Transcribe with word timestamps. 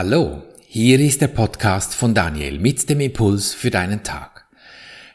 Hallo, 0.00 0.44
hier 0.68 1.00
ist 1.00 1.22
der 1.22 1.26
Podcast 1.26 1.92
von 1.92 2.14
Daniel 2.14 2.60
mit 2.60 2.88
dem 2.88 3.00
Impuls 3.00 3.52
für 3.52 3.70
deinen 3.70 4.04
Tag. 4.04 4.46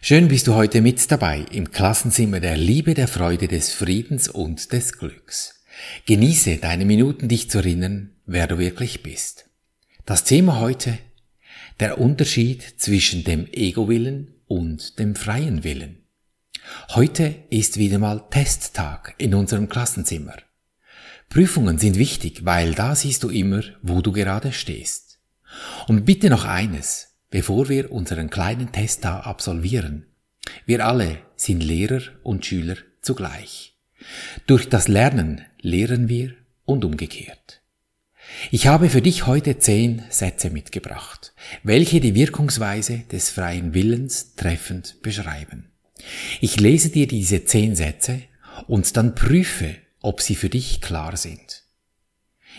Schön 0.01 0.27
bist 0.27 0.45
du 0.47 0.55
heute 0.55 0.81
mit 0.81 1.09
dabei 1.09 1.45
im 1.53 1.71
Klassenzimmer 1.71 2.41
der 2.41 2.57
Liebe, 2.57 2.93
der 2.93 3.07
Freude, 3.07 3.47
des 3.47 3.71
Friedens 3.71 4.27
und 4.27 4.73
des 4.73 4.97
Glücks. 4.99 5.63
Genieße 6.05 6.57
deine 6.57 6.83
Minuten, 6.83 7.29
dich 7.29 7.49
zu 7.49 7.59
erinnern, 7.59 8.09
wer 8.25 8.45
du 8.45 8.57
wirklich 8.57 9.03
bist. 9.03 9.45
Das 10.05 10.25
Thema 10.25 10.59
heute, 10.59 10.97
der 11.79 11.97
Unterschied 11.97 12.61
zwischen 12.75 13.23
dem 13.23 13.47
Ego-Willen 13.53 14.35
und 14.47 14.99
dem 14.99 15.15
freien 15.15 15.63
Willen. 15.63 16.03
Heute 16.89 17.33
ist 17.49 17.77
wieder 17.77 17.99
mal 17.99 18.25
Testtag 18.31 19.15
in 19.17 19.33
unserem 19.33 19.69
Klassenzimmer. 19.69 20.35
Prüfungen 21.33 21.79
sind 21.79 21.97
wichtig, 21.97 22.45
weil 22.45 22.75
da 22.75 22.93
siehst 22.93 23.23
du 23.23 23.29
immer, 23.29 23.63
wo 23.81 24.01
du 24.01 24.11
gerade 24.11 24.51
stehst. 24.51 25.17
Und 25.87 26.05
bitte 26.05 26.29
noch 26.29 26.45
eines, 26.45 27.15
bevor 27.31 27.69
wir 27.69 27.91
unseren 27.91 28.29
kleinen 28.29 28.71
Test 28.71 29.03
da 29.03 29.21
absolvieren. 29.21 30.05
Wir 30.67 30.85
alle 30.85 31.17
sind 31.35 31.63
Lehrer 31.63 32.01
und 32.21 32.45
Schüler 32.45 32.75
zugleich. 33.01 33.75
Durch 34.45 34.69
das 34.69 34.87
Lernen 34.87 35.41
lehren 35.59 36.07
wir 36.07 36.35
und 36.65 36.85
umgekehrt. 36.85 37.61
Ich 38.51 38.67
habe 38.67 38.91
für 38.91 39.01
dich 39.01 39.25
heute 39.25 39.57
zehn 39.57 40.03
Sätze 40.11 40.51
mitgebracht, 40.51 41.33
welche 41.63 41.99
die 41.99 42.13
Wirkungsweise 42.13 43.05
des 43.11 43.31
freien 43.31 43.73
Willens 43.73 44.35
treffend 44.35 45.01
beschreiben. 45.01 45.71
Ich 46.41 46.59
lese 46.59 46.89
dir 46.89 47.07
diese 47.07 47.43
zehn 47.43 47.75
Sätze 47.75 48.21
und 48.67 48.95
dann 48.97 49.15
prüfe, 49.15 49.77
ob 50.03 50.21
sie 50.21 50.35
für 50.35 50.49
dich 50.49 50.81
klar 50.81 51.17
sind. 51.17 51.63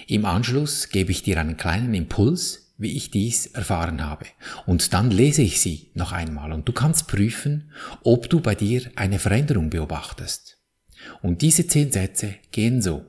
Im 0.08 0.24
Anschluss 0.24 0.88
gebe 0.88 1.12
ich 1.12 1.22
dir 1.22 1.38
einen 1.38 1.56
kleinen 1.56 1.94
Impuls, 1.94 2.72
wie 2.76 2.96
ich 2.96 3.12
dies 3.12 3.46
erfahren 3.46 4.04
habe, 4.04 4.26
und 4.66 4.92
dann 4.92 5.12
lese 5.12 5.42
ich 5.42 5.60
sie 5.60 5.90
noch 5.94 6.10
einmal 6.10 6.52
und 6.52 6.68
du 6.68 6.72
kannst 6.72 7.06
prüfen, 7.06 7.70
ob 8.02 8.28
du 8.28 8.40
bei 8.40 8.56
dir 8.56 8.90
eine 8.96 9.20
Veränderung 9.20 9.70
beobachtest. 9.70 10.58
Und 11.22 11.42
diese 11.42 11.68
zehn 11.68 11.92
Sätze 11.92 12.34
gehen 12.50 12.82
so. 12.82 13.04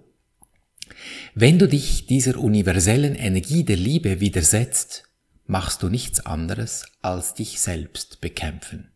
Wenn 1.34 1.58
du 1.58 1.68
dich 1.68 2.06
dieser 2.06 2.38
universellen 2.38 3.16
Energie 3.16 3.64
der 3.64 3.78
Liebe 3.78 4.20
widersetzt, 4.20 5.06
machst 5.48 5.81
du 5.81 5.90
nichts 5.90 6.26
anderes 6.26 6.86
als 7.02 7.34
dich 7.34 7.59
selbst 7.59 8.22
bekämpfen. 8.22 8.92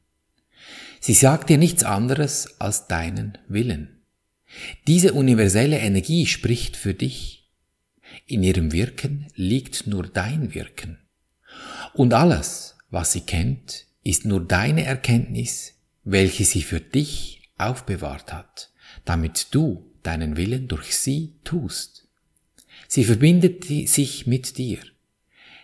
Sie 1.00 1.13
sagt 1.13 1.50
dir 1.50 1.58
nichts 1.58 1.83
anderes 1.83 2.59
als 2.59 2.88
deinen 2.88 3.38
Willen. 3.47 3.98
Diese 4.88 5.14
universelle 5.14 5.80
Energie 5.80 6.25
spricht 6.25 6.75
für 6.75 6.94
dich. 6.94 7.50
In 8.25 8.44
ihrem 8.44 8.72
Wirken 8.72 9.28
liegt 9.36 9.88
nur 9.88 10.08
dein 10.08 10.53
Wirken. 10.53 10.97
Und 11.94 12.14
alles, 12.14 12.78
was 12.89 13.11
sie 13.11 13.22
kennt, 13.22 13.86
ist 14.03 14.25
nur 14.25 14.45
deine 14.45 14.83
Erkenntnis, 14.86 15.75
welche 16.03 16.45
sie 16.45 16.64
für 16.64 16.80
dich 16.80 17.50
aufbewahrt 17.58 18.33
hat, 18.33 18.72
damit 19.06 19.47
du 19.52 19.91
deinen 20.03 20.38
Willen 20.38 20.67
durch 20.67 20.95
sie 20.97 21.36
tust. 21.44 22.08
Sie 22.88 23.03
verbindet 23.03 23.66
sich 23.66 24.25
mit 24.25 24.58
dir. 24.58 24.80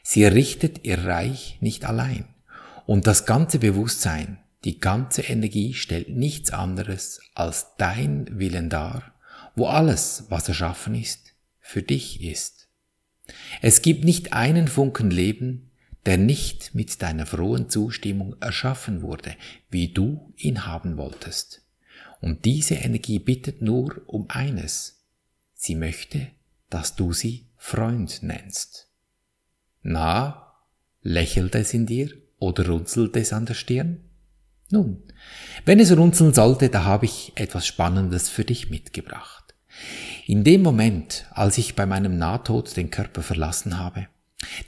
Sie 0.04 0.22
errichtet 0.22 0.86
ihr 0.86 1.00
Reich 1.06 1.58
nicht 1.62 1.86
allein. 1.86 2.28
Und 2.86 3.08
das 3.08 3.26
ganze 3.26 3.58
Bewusstsein, 3.58 4.38
die 4.66 4.80
ganze 4.80 5.22
Energie 5.22 5.74
stellt 5.74 6.10
nichts 6.10 6.52
anderes 6.52 7.22
als 7.36 7.76
dein 7.78 8.40
Willen 8.40 8.70
dar, 8.70 9.14
wo 9.56 9.68
alles, 9.68 10.26
was 10.30 10.48
erschaffen 10.50 10.96
ist, 10.96 11.34
für 11.60 11.84
dich 11.84 12.22
ist. 12.22 12.68
Es 13.62 13.82
gibt 13.82 14.04
nicht 14.04 14.34
einen 14.34 14.68
Funken 14.68 15.12
Leben, 15.12 15.72
der 16.06 16.18
nicht 16.18 16.76
mit 16.76 17.02
deiner 17.02 17.26
frohen 17.26 17.70
Zustimmung 17.70 18.36
erschaffen 18.40 19.02
wurde, 19.02 19.36
wie 19.70 19.94
du 19.94 20.34
ihn 20.36 20.66
haben 20.66 20.98
wolltest. 20.98 21.62
Und 22.22 22.46
diese 22.46 22.76
Energie 22.76 23.20
bittet 23.20 23.62
nur 23.62 24.02
um 24.08 24.26
eines. 24.30 25.04
Sie 25.54 25.76
möchte, 25.76 26.28
dass 26.70 26.96
du 26.96 27.14
sie 27.14 27.46
Freund 27.58 28.22
nennst. 28.22 28.90
Na, 29.82 30.54
lächelt 31.02 31.56
es 31.56 31.74
in 31.74 31.86
dir 31.86 32.12
oder 32.40 32.68
runzelt 32.68 33.16
es 33.16 33.34
an 33.34 33.46
der 33.46 33.54
Stirn? 33.54 34.02
Nun, 34.72 35.04
wenn 35.66 35.80
es 35.80 35.96
runzeln 35.96 36.34
sollte, 36.34 36.70
da 36.70 36.84
habe 36.84 37.06
ich 37.06 37.34
etwas 37.36 37.68
Spannendes 37.68 38.30
für 38.30 38.44
dich 38.44 38.70
mitgebracht. 38.70 39.54
In 40.26 40.44
dem 40.44 40.64
Moment, 40.64 41.26
als 41.32 41.58
ich 41.58 41.76
bei 41.76 41.86
meinem 41.86 42.18
Nahtod 42.18 42.76
den 42.76 42.90
Körper 42.90 43.22
verlassen 43.22 43.78
habe, 43.78 44.08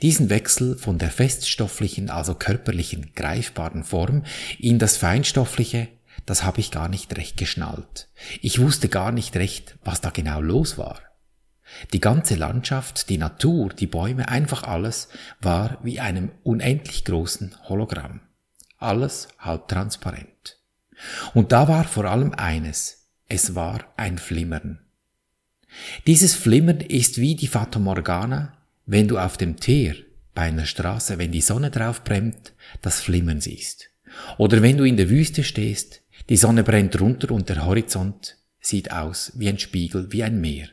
diesen 0.02 0.30
Wechsel 0.30 0.76
von 0.76 0.98
der 0.98 1.10
feststofflichen, 1.10 2.10
also 2.10 2.34
körperlichen, 2.34 3.12
greifbaren 3.14 3.84
Form 3.84 4.24
in 4.58 4.78
das 4.78 4.96
feinstoffliche, 4.96 5.88
das 6.26 6.44
habe 6.44 6.60
ich 6.60 6.70
gar 6.70 6.88
nicht 6.88 7.16
recht 7.16 7.36
geschnallt. 7.36 8.08
Ich 8.40 8.60
wusste 8.60 8.88
gar 8.88 9.12
nicht 9.12 9.36
recht, 9.36 9.78
was 9.82 10.00
da 10.00 10.10
genau 10.10 10.40
los 10.40 10.78
war. 10.78 11.00
Die 11.92 12.00
ganze 12.00 12.34
Landschaft, 12.34 13.08
die 13.08 13.18
Natur, 13.18 13.70
die 13.70 13.86
Bäume, 13.86 14.28
einfach 14.28 14.62
alles 14.62 15.08
war 15.40 15.78
wie 15.82 16.00
einem 16.00 16.30
unendlich 16.42 17.04
großen 17.04 17.54
Hologramm 17.68 18.20
alles 18.78 19.28
halb 19.38 19.68
transparent. 19.68 20.58
Und 21.34 21.52
da 21.52 21.68
war 21.68 21.84
vor 21.84 22.06
allem 22.06 22.32
eines, 22.34 23.06
es 23.28 23.54
war 23.54 23.92
ein 23.96 24.18
Flimmern. 24.18 24.80
Dieses 26.06 26.34
Flimmern 26.34 26.80
ist 26.80 27.18
wie 27.18 27.34
die 27.34 27.46
Fata 27.46 27.78
Morgana, 27.78 28.56
wenn 28.86 29.06
du 29.06 29.18
auf 29.18 29.36
dem 29.36 29.56
Teer 29.56 29.94
bei 30.34 30.42
einer 30.42 30.66
Straße, 30.66 31.18
wenn 31.18 31.32
die 31.32 31.40
Sonne 31.40 31.70
drauf 31.70 32.04
brennt, 32.04 32.52
das 32.80 33.00
Flimmern 33.00 33.40
siehst. 33.40 33.90
Oder 34.38 34.62
wenn 34.62 34.78
du 34.78 34.84
in 34.84 34.96
der 34.96 35.10
Wüste 35.10 35.44
stehst, 35.44 36.02
die 36.28 36.36
Sonne 36.36 36.64
brennt 36.64 36.98
runter 37.00 37.30
und 37.30 37.48
der 37.48 37.64
Horizont 37.66 38.36
sieht 38.60 38.92
aus 38.92 39.32
wie 39.36 39.48
ein 39.48 39.58
Spiegel, 39.58 40.12
wie 40.12 40.22
ein 40.22 40.40
Meer. 40.40 40.68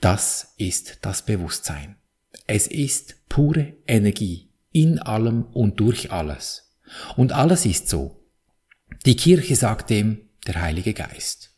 Das 0.00 0.54
ist 0.58 0.98
das 1.02 1.24
Bewusstsein. 1.24 1.96
Es 2.46 2.66
ist 2.66 3.28
pure 3.28 3.74
Energie 3.86 4.50
in 4.72 4.98
allem 4.98 5.44
und 5.44 5.80
durch 5.80 6.12
alles. 6.12 6.65
Und 7.16 7.32
alles 7.32 7.66
ist 7.66 7.88
so. 7.88 8.22
Die 9.04 9.16
Kirche 9.16 9.56
sagt 9.56 9.90
dem 9.90 10.20
der 10.46 10.60
Heilige 10.60 10.94
Geist. 10.94 11.50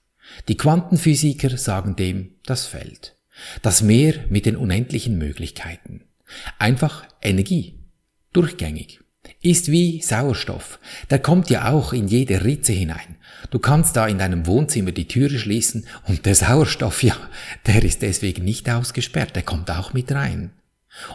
Die 0.48 0.56
Quantenphysiker 0.56 1.56
sagen 1.56 1.96
dem 1.96 2.36
das 2.44 2.66
Feld. 2.66 3.16
Das 3.62 3.82
Meer 3.82 4.24
mit 4.28 4.46
den 4.46 4.56
unendlichen 4.56 5.18
Möglichkeiten. 5.18 6.04
Einfach 6.58 7.06
Energie. 7.22 7.78
Durchgängig. 8.32 9.00
Ist 9.40 9.70
wie 9.70 10.00
Sauerstoff. 10.02 10.78
Der 11.10 11.18
kommt 11.18 11.50
ja 11.50 11.70
auch 11.70 11.92
in 11.92 12.08
jede 12.08 12.44
Ritze 12.44 12.72
hinein. 12.72 13.16
Du 13.50 13.58
kannst 13.58 13.96
da 13.96 14.06
in 14.06 14.18
deinem 14.18 14.46
Wohnzimmer 14.46 14.92
die 14.92 15.06
Türe 15.06 15.38
schließen 15.38 15.86
und 16.06 16.26
der 16.26 16.34
Sauerstoff, 16.34 17.02
ja, 17.02 17.16
der 17.66 17.84
ist 17.84 18.02
deswegen 18.02 18.44
nicht 18.44 18.68
ausgesperrt, 18.68 19.36
der 19.36 19.42
kommt 19.42 19.70
auch 19.70 19.92
mit 19.92 20.10
rein. 20.10 20.50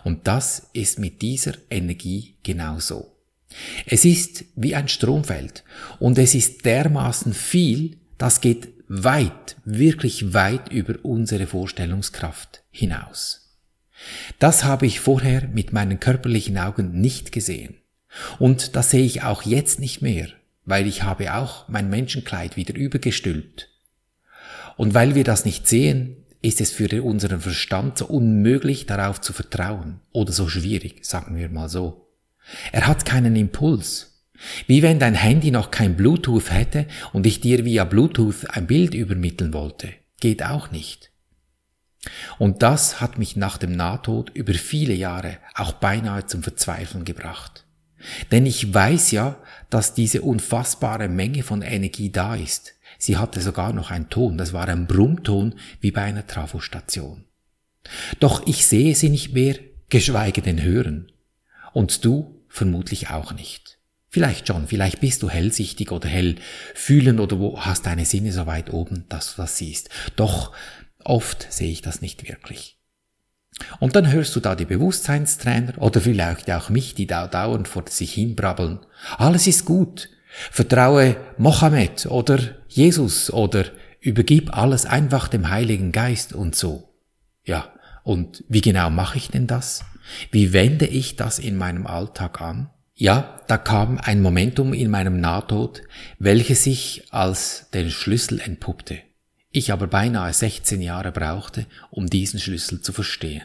Und 0.04 0.28
das 0.28 0.70
ist 0.74 1.00
mit 1.00 1.22
dieser 1.22 1.54
Energie 1.70 2.38
genauso. 2.44 3.13
Es 3.86 4.06
ist 4.06 4.46
wie 4.56 4.76
ein 4.76 4.88
Stromfeld 4.88 5.64
und 6.00 6.18
es 6.18 6.36
ist 6.36 6.66
dermaßen 6.66 7.34
viel, 7.34 7.98
das 8.18 8.42
geht 8.42 8.70
weit, 8.88 9.56
wirklich 9.66 10.34
weit 10.34 10.72
über 10.72 10.96
unsere 11.04 11.48
Vorstellungskraft 11.48 12.64
hinaus. 12.72 13.58
Das 14.40 14.64
habe 14.64 14.86
ich 14.86 15.00
vorher 15.00 15.48
mit 15.48 15.74
meinen 15.74 16.00
körperlichen 16.00 16.58
Augen 16.58 17.00
nicht 17.00 17.32
gesehen. 17.32 17.76
Und 18.40 18.76
das 18.76 18.92
sehe 18.92 19.06
ich 19.06 19.24
auch 19.24 19.44
jetzt 19.44 19.80
nicht 19.80 20.02
mehr, 20.02 20.28
weil 20.66 20.88
ich 20.88 21.04
habe 21.04 21.34
auch 21.34 21.68
mein 21.68 21.90
Menschenkleid 21.90 22.58
wieder 22.58 22.76
übergestülpt. 22.76 23.70
Und 24.78 24.94
weil 24.94 25.16
wir 25.16 25.24
das 25.24 25.46
nicht 25.46 25.68
sehen, 25.68 26.18
ist 26.42 26.60
es 26.60 26.72
für 26.72 27.02
unseren 27.04 27.40
Verstand 27.40 27.98
so 27.98 28.06
unmöglich 28.06 28.86
darauf 28.86 29.22
zu 29.22 29.34
vertrauen 29.34 30.02
oder 30.12 30.34
so 30.34 30.50
schwierig, 30.50 31.06
sagen 31.06 31.38
wir 31.38 31.50
mal 31.50 31.70
so. 31.70 32.03
Er 32.72 32.88
hat 32.88 33.06
keinen 33.06 33.36
Impuls. 33.36 34.24
Wie 34.68 34.82
wenn 34.82 35.00
dein 35.00 35.16
Handy 35.16 35.52
noch 35.52 35.72
kein 35.72 35.96
Bluetooth 35.96 36.52
hätte 36.52 36.88
und 37.14 37.26
ich 37.26 37.40
dir 37.40 37.64
via 37.66 37.86
Bluetooth 37.86 38.50
ein 38.50 38.68
Bild 38.68 38.94
übermitteln 38.94 39.54
wollte. 39.54 39.94
Geht 40.20 40.44
auch 40.44 40.72
nicht. 40.72 41.12
Und 42.38 42.62
das 42.62 43.00
hat 43.00 43.18
mich 43.18 43.36
nach 43.36 43.58
dem 43.58 43.72
Nahtod 43.72 44.32
über 44.34 44.54
viele 44.54 44.94
Jahre 44.94 45.38
auch 45.56 45.74
beinahe 45.74 46.26
zum 46.26 46.44
Verzweifeln 46.44 47.06
gebracht. 47.06 47.66
Denn 48.32 48.46
ich 48.46 48.74
weiß 48.74 49.12
ja, 49.12 49.38
dass 49.70 49.94
diese 49.94 50.22
unfassbare 50.22 51.08
Menge 51.08 51.44
von 51.44 51.62
Energie 51.62 52.12
da 52.12 52.36
ist. 52.36 52.74
Sie 52.98 53.18
hatte 53.18 53.42
sogar 53.42 53.74
noch 53.74 53.92
einen 53.92 54.10
Ton, 54.10 54.38
das 54.38 54.54
war 54.54 54.68
ein 54.68 54.88
Brummton 54.88 55.56
wie 55.80 55.92
bei 55.92 56.04
einer 56.04 56.28
Trafostation. 56.28 57.24
Doch 58.20 58.46
ich 58.48 58.66
sehe 58.66 58.96
sie 58.96 59.10
nicht 59.10 59.34
mehr, 59.34 59.56
geschweige 59.90 60.42
denn 60.42 60.62
hören. 60.62 61.12
Und 61.74 62.06
du 62.06 62.33
vermutlich 62.54 63.10
auch 63.10 63.34
nicht. 63.34 63.80
Vielleicht 64.10 64.48
schon, 64.48 64.68
vielleicht 64.68 65.02
bist 65.02 65.24
du 65.24 65.30
hellsichtig 65.30 65.92
oder 65.92 66.08
hell 66.08 66.36
fühlend 66.76 67.20
oder 67.20 67.40
wo 67.40 67.60
hast 67.60 67.88
deine 67.88 68.06
Sinne 68.06 68.32
so 68.32 68.46
weit 68.46 68.72
oben, 68.72 69.06
dass 69.10 69.36
du 69.36 69.42
das 69.42 69.58
siehst. 69.58 69.90
Doch 70.16 70.52
oft 71.04 71.52
sehe 71.52 71.72
ich 71.72 71.82
das 71.82 72.02
nicht 72.02 72.30
wirklich. 72.30 72.78
Und 73.80 73.96
dann 73.96 74.12
hörst 74.12 74.36
du 74.36 74.40
da 74.40 74.54
die 74.54 74.66
Bewusstseinstrainer 74.66 75.82
oder 75.82 76.00
vielleicht 76.00 76.50
auch 76.52 76.70
mich, 76.70 76.94
die 76.94 77.08
da 77.08 77.28
dauernd 77.28 77.68
vor 77.68 77.86
sich 77.90 78.14
hinbrabbeln. 78.14 78.80
Alles 79.18 79.48
ist 79.48 79.66
gut. 79.66 80.10
Vertraue 80.52 81.16
Mohammed 81.40 82.06
oder 82.06 82.40
Jesus 82.68 83.34
oder 83.34 83.66
übergib 84.00 84.56
alles 84.56 84.86
einfach 84.86 85.28
dem 85.28 85.50
Heiligen 85.50 85.92
Geist 85.92 86.34
und 86.34 86.56
so. 86.56 86.94
Ja, 87.46 87.74
und 88.04 88.44
wie 88.50 88.62
genau 88.62 88.90
mache 88.90 89.18
ich 89.18 89.30
denn 89.30 89.48
das? 89.48 89.84
Wie 90.32 90.54
wende 90.54 90.86
ich 90.86 91.16
das 91.16 91.40
in 91.40 91.56
meinem 91.56 91.88
Alltag 91.88 92.42
an? 92.42 92.70
Ja, 92.96 93.40
da 93.48 93.58
kam 93.58 93.98
ein 93.98 94.22
Momentum 94.22 94.74
in 94.74 94.92
meinem 94.92 95.20
Nahtod, 95.20 95.82
welches 96.20 96.64
sich 96.64 97.06
als 97.12 97.70
den 97.74 97.90
Schlüssel 97.90 98.40
entpuppte. 98.40 99.00
Ich 99.52 99.72
aber 99.72 99.88
beinahe 99.88 100.34
16 100.34 100.82
Jahre 100.82 101.12
brauchte, 101.12 101.66
um 101.90 102.08
diesen 102.08 102.40
Schlüssel 102.40 102.82
zu 102.82 102.94
verstehen. 102.94 103.44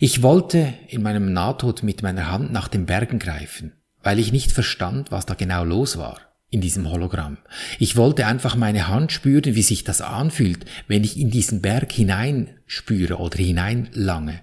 Ich 0.00 0.22
wollte 0.22 0.74
in 0.88 1.02
meinem 1.02 1.32
Nahtod 1.32 1.82
mit 1.82 2.02
meiner 2.02 2.30
Hand 2.30 2.52
nach 2.52 2.68
den 2.68 2.86
Bergen 2.86 3.18
greifen, 3.18 3.72
weil 4.02 4.18
ich 4.18 4.32
nicht 4.32 4.52
verstand, 4.52 5.10
was 5.10 5.26
da 5.26 5.34
genau 5.34 5.64
los 5.64 5.98
war 5.98 6.29
in 6.50 6.60
diesem 6.60 6.90
Hologramm. 6.90 7.38
Ich 7.78 7.96
wollte 7.96 8.26
einfach 8.26 8.56
meine 8.56 8.88
Hand 8.88 9.12
spüren, 9.12 9.54
wie 9.54 9.62
sich 9.62 9.84
das 9.84 10.00
anfühlt, 10.00 10.64
wenn 10.88 11.04
ich 11.04 11.18
in 11.18 11.30
diesen 11.30 11.62
Berg 11.62 11.92
hineinspüre 11.92 13.16
oder 13.18 13.38
hineinlange. 13.38 14.40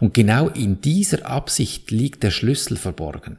Und 0.00 0.14
genau 0.14 0.48
in 0.48 0.80
dieser 0.80 1.26
Absicht 1.26 1.90
liegt 1.90 2.22
der 2.22 2.30
Schlüssel 2.30 2.76
verborgen. 2.76 3.38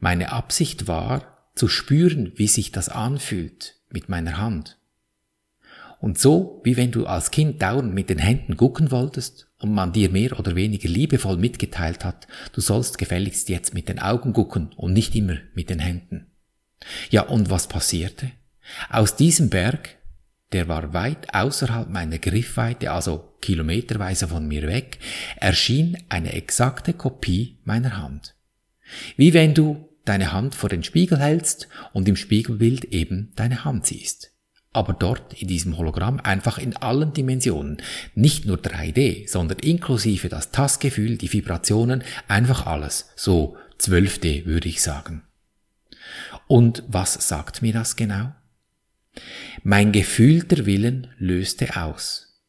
Meine 0.00 0.32
Absicht 0.32 0.86
war, 0.86 1.50
zu 1.54 1.66
spüren, 1.66 2.32
wie 2.36 2.46
sich 2.46 2.70
das 2.70 2.88
anfühlt 2.88 3.74
mit 3.90 4.08
meiner 4.08 4.38
Hand. 4.38 4.78
Und 6.00 6.18
so, 6.18 6.60
wie 6.62 6.76
wenn 6.76 6.92
du 6.92 7.06
als 7.06 7.32
Kind 7.32 7.60
dauernd 7.60 7.92
mit 7.92 8.08
den 8.08 8.18
Händen 8.18 8.56
gucken 8.56 8.92
wolltest 8.92 9.48
und 9.58 9.74
man 9.74 9.92
dir 9.92 10.10
mehr 10.10 10.38
oder 10.38 10.54
weniger 10.54 10.88
liebevoll 10.88 11.36
mitgeteilt 11.36 12.04
hat, 12.04 12.28
du 12.52 12.60
sollst 12.60 12.98
gefälligst 12.98 13.48
jetzt 13.48 13.74
mit 13.74 13.88
den 13.88 13.98
Augen 13.98 14.32
gucken 14.32 14.70
und 14.76 14.92
nicht 14.92 15.16
immer 15.16 15.38
mit 15.54 15.70
den 15.70 15.80
Händen. 15.80 16.26
Ja, 17.10 17.22
und 17.22 17.50
was 17.50 17.68
passierte? 17.68 18.30
Aus 18.90 19.16
diesem 19.16 19.50
Berg, 19.50 19.96
der 20.52 20.68
war 20.68 20.92
weit 20.92 21.34
außerhalb 21.34 21.88
meiner 21.90 22.18
Griffweite, 22.18 22.90
also 22.90 23.34
kilometerweise 23.40 24.28
von 24.28 24.46
mir 24.46 24.66
weg, 24.66 24.98
erschien 25.36 25.96
eine 26.08 26.32
exakte 26.32 26.94
Kopie 26.94 27.58
meiner 27.64 27.96
Hand. 27.98 28.34
Wie 29.16 29.34
wenn 29.34 29.54
du 29.54 29.88
deine 30.04 30.32
Hand 30.32 30.54
vor 30.54 30.70
den 30.70 30.82
Spiegel 30.82 31.18
hältst 31.18 31.68
und 31.92 32.08
im 32.08 32.16
Spiegelbild 32.16 32.86
eben 32.86 33.32
deine 33.36 33.64
Hand 33.64 33.86
siehst. 33.86 34.32
Aber 34.72 34.92
dort 34.92 35.34
in 35.34 35.48
diesem 35.48 35.76
Hologramm 35.76 36.20
einfach 36.20 36.58
in 36.58 36.76
allen 36.76 37.12
Dimensionen. 37.12 37.78
Nicht 38.14 38.46
nur 38.46 38.58
3D, 38.58 39.28
sondern 39.28 39.58
inklusive 39.58 40.28
das 40.28 40.50
Tastgefühl, 40.50 41.16
die 41.16 41.32
Vibrationen, 41.32 42.04
einfach 42.26 42.66
alles. 42.66 43.10
So 43.16 43.56
12D 43.80 44.46
würde 44.46 44.68
ich 44.68 44.82
sagen. 44.82 45.27
Und 46.48 46.82
was 46.88 47.14
sagt 47.28 47.62
mir 47.62 47.72
das 47.72 47.94
genau? 47.94 48.32
Mein 49.62 49.92
gefühlter 49.92 50.66
Willen 50.66 51.08
löste 51.18 51.76
aus. 51.76 52.40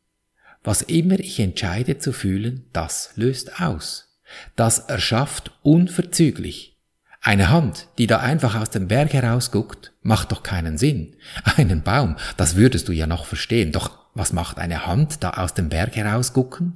Was 0.64 0.82
immer 0.82 1.20
ich 1.20 1.40
entscheide 1.40 2.00
zu 2.00 2.12
fühlen, 2.12 2.66
das 2.74 3.12
löst 3.16 3.62
aus. 3.62 4.20
Das 4.56 4.80
erschafft 4.80 5.52
unverzüglich. 5.64 6.78
Eine 7.22 7.50
Hand, 7.50 7.88
die 7.98 8.08
da 8.08 8.20
einfach 8.20 8.56
aus 8.56 8.70
dem 8.70 8.88
Berg 8.88 9.12
herausguckt, 9.14 9.92
macht 10.02 10.32
doch 10.32 10.44
keinen 10.44 10.78
Sinn. 10.78 11.16
Einen 11.58 11.84
Baum, 11.84 12.16
das 12.38 12.56
würdest 12.56 12.88
du 12.88 12.94
ja 12.94 13.08
noch 13.08 13.26
verstehen. 13.26 13.72
Doch 13.72 14.00
was 14.14 14.34
macht 14.34 14.58
eine 14.58 14.86
Hand 14.86 15.24
da 15.24 15.32
aus 15.32 15.54
dem 15.54 15.70
Berg 15.70 15.96
herausgucken? 15.96 16.76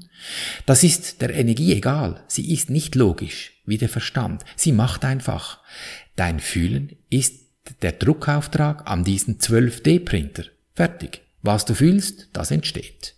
Das 0.65 0.83
ist 0.83 1.21
der 1.21 1.33
Energie 1.33 1.73
egal. 1.73 2.23
Sie 2.27 2.53
ist 2.53 2.69
nicht 2.69 2.95
logisch, 2.95 3.53
wie 3.65 3.77
der 3.77 3.89
Verstand. 3.89 4.43
Sie 4.55 4.71
macht 4.71 5.05
einfach. 5.05 5.61
Dein 6.15 6.39
Fühlen 6.39 6.95
ist 7.09 7.43
der 7.81 7.93
Druckauftrag 7.93 8.89
an 8.89 9.03
diesen 9.03 9.39
12D-Printer. 9.39 10.43
Fertig. 10.75 11.21
Was 11.41 11.65
du 11.65 11.73
fühlst, 11.75 12.29
das 12.33 12.51
entsteht. 12.51 13.15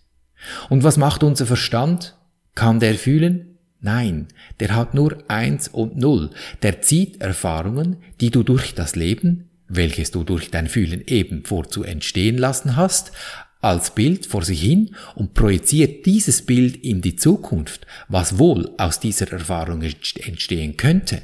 Und 0.68 0.82
was 0.82 0.96
macht 0.96 1.22
unser 1.22 1.46
Verstand? 1.46 2.16
Kann 2.54 2.80
der 2.80 2.94
fühlen? 2.94 3.58
Nein, 3.80 4.28
der 4.58 4.74
hat 4.74 4.94
nur 4.94 5.18
eins 5.28 5.68
und 5.68 5.96
null. 5.96 6.30
Der 6.62 6.82
zieht 6.82 7.20
Erfahrungen, 7.20 7.98
die 8.20 8.30
du 8.30 8.42
durch 8.42 8.74
das 8.74 8.96
Leben, 8.96 9.50
welches 9.68 10.10
du 10.10 10.24
durch 10.24 10.50
dein 10.50 10.68
Fühlen 10.68 11.02
eben 11.06 11.44
vorzu 11.44 11.84
entstehen 11.84 12.38
lassen 12.38 12.76
hast, 12.76 13.12
als 13.60 13.94
Bild 13.94 14.26
vor 14.26 14.42
sich 14.42 14.60
hin 14.60 14.94
und 15.14 15.34
projiziert 15.34 16.06
dieses 16.06 16.42
Bild 16.44 16.76
in 16.76 17.00
die 17.00 17.16
Zukunft, 17.16 17.86
was 18.08 18.38
wohl 18.38 18.70
aus 18.78 19.00
dieser 19.00 19.30
Erfahrung 19.32 19.82
entstehen 19.82 20.76
könnte. 20.76 21.22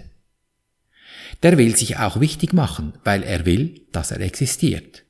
Der 1.43 1.59
will 1.59 1.77
sich 1.77 1.99
auch 1.99 2.21
wichtig 2.21 2.53
machen, 2.53 2.95
weil 3.05 3.23
er 3.23 3.47
will, 3.47 3.83
dass 3.93 4.11
er 4.11 4.21
existiert. 4.21 5.05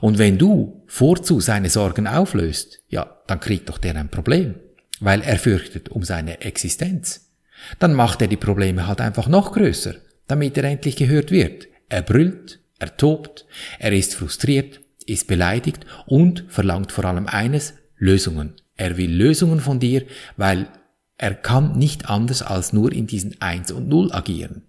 Und 0.00 0.18
wenn 0.18 0.38
du 0.38 0.82
vorzu 0.86 1.40
seine 1.40 1.70
Sorgen 1.70 2.06
auflöst, 2.06 2.80
ja, 2.88 3.18
dann 3.26 3.40
kriegt 3.40 3.68
doch 3.68 3.78
der 3.78 3.96
ein 3.96 4.10
Problem, 4.10 4.54
weil 5.00 5.22
er 5.22 5.38
fürchtet 5.38 5.88
um 5.88 6.02
seine 6.02 6.40
Existenz. 6.40 7.30
Dann 7.78 7.94
macht 7.94 8.22
er 8.22 8.28
die 8.28 8.36
Probleme 8.36 8.86
halt 8.86 9.00
einfach 9.00 9.28
noch 9.28 9.52
größer, 9.52 9.94
damit 10.26 10.56
er 10.56 10.64
endlich 10.64 10.96
gehört 10.96 11.30
wird. 11.30 11.66
Er 11.88 12.02
brüllt, 12.02 12.60
er 12.78 12.96
tobt, 12.96 13.46
er 13.78 13.92
ist 13.92 14.14
frustriert, 14.14 14.80
ist 15.06 15.26
beleidigt 15.26 15.86
und 16.06 16.44
verlangt 16.48 16.92
vor 16.92 17.04
allem 17.04 17.26
eines, 17.26 17.74
Lösungen. 17.96 18.54
Er 18.76 18.96
will 18.96 19.10
Lösungen 19.10 19.60
von 19.60 19.80
dir, 19.80 20.04
weil 20.36 20.68
er 21.16 21.34
kann 21.34 21.76
nicht 21.76 22.08
anders 22.08 22.42
als 22.42 22.72
nur 22.72 22.92
in 22.92 23.08
diesen 23.08 23.40
Eins 23.40 23.72
und 23.72 23.88
Null 23.88 24.12
agieren. 24.12 24.62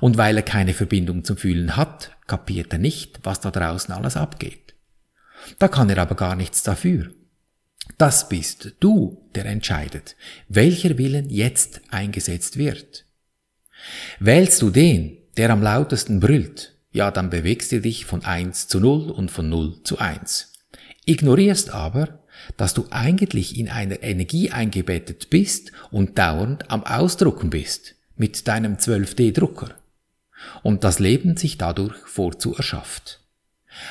Und 0.00 0.16
weil 0.16 0.36
er 0.36 0.42
keine 0.42 0.74
Verbindung 0.74 1.24
zum 1.24 1.36
Fühlen 1.36 1.76
hat, 1.76 2.16
kapiert 2.26 2.72
er 2.72 2.78
nicht, 2.78 3.20
was 3.22 3.40
da 3.40 3.50
draußen 3.50 3.94
alles 3.94 4.16
abgeht. 4.16 4.74
Da 5.58 5.68
kann 5.68 5.90
er 5.90 5.98
aber 5.98 6.16
gar 6.16 6.36
nichts 6.36 6.62
dafür. 6.62 7.10
Das 7.98 8.28
bist 8.28 8.74
du, 8.80 9.28
der 9.34 9.46
entscheidet, 9.46 10.16
welcher 10.48 10.96
Willen 10.98 11.28
jetzt 11.30 11.80
eingesetzt 11.90 12.56
wird. 12.56 13.04
Wählst 14.18 14.62
du 14.62 14.70
den, 14.70 15.18
der 15.36 15.50
am 15.50 15.62
lautesten 15.62 16.20
brüllt, 16.20 16.76
ja, 16.92 17.10
dann 17.10 17.30
bewegst 17.30 17.72
du 17.72 17.80
dich 17.80 18.04
von 18.04 18.24
eins 18.24 18.68
zu 18.68 18.80
null 18.80 19.10
und 19.10 19.30
von 19.30 19.48
null 19.48 19.82
zu 19.84 19.98
eins. 19.98 20.52
Ignorierst 21.06 21.70
aber, 21.70 22.20
dass 22.56 22.74
du 22.74 22.86
eigentlich 22.90 23.58
in 23.58 23.68
einer 23.68 24.02
Energie 24.02 24.50
eingebettet 24.50 25.30
bist 25.30 25.72
und 25.90 26.18
dauernd 26.18 26.70
am 26.70 26.84
Ausdrucken 26.84 27.50
bist, 27.50 27.96
mit 28.20 28.46
deinem 28.46 28.76
12D-Drucker 28.76 29.70
und 30.62 30.84
das 30.84 30.98
Leben 30.98 31.38
sich 31.38 31.56
dadurch 31.56 31.96
vorzu 32.04 32.54
erschafft. 32.54 33.20